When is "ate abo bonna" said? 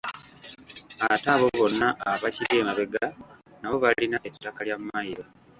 1.05-1.87